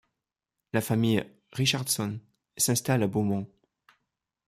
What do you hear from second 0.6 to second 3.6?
La famille Richardson s’installe à Beaumont.